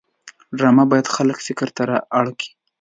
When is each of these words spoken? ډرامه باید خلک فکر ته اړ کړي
ډرامه 0.57 0.83
باید 0.91 1.13
خلک 1.15 1.37
فکر 1.47 1.67
ته 1.75 1.83
اړ 2.19 2.25
کړي 2.39 2.51